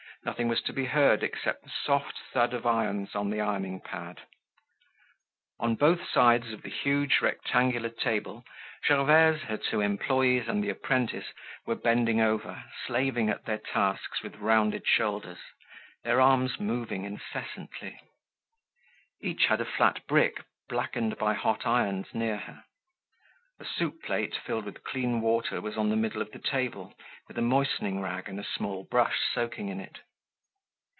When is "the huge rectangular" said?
6.61-7.89